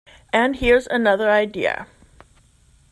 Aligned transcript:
And 0.33 0.55
here's 0.55 0.87
another 0.87 1.29
idea. 1.29 1.85